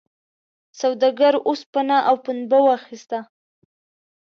سوداګر 0.79 1.33
اوسپنه 1.49 1.97
او 2.07 2.15
پنبه 2.25 2.59
واخیسته. 2.65 3.19